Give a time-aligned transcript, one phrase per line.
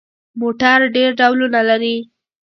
[0.39, 1.97] موټر ډېر ډولونه لري.